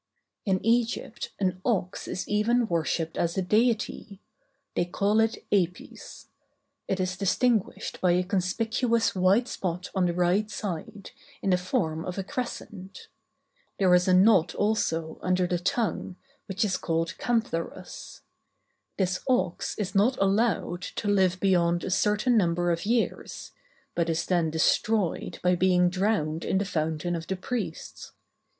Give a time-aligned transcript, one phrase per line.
[0.45, 4.19] In Egypt an ox is even worshipped as a deity;
[4.75, 6.27] they call it Apis.
[6.87, 11.11] It is distinguished by a conspicuous white spot on the right side,
[11.43, 13.09] in the form of a crescent.
[13.77, 16.15] There is a knot also under the tongue,
[16.47, 18.21] which is called "cantharus."
[18.97, 23.51] This ox is not allowed to live beyond a certain number of years;
[23.93, 28.13] but is then destroyed by being drowned in the fountain of the priests.